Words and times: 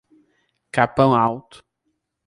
Capão 0.71 1.13
Alto 1.13 1.63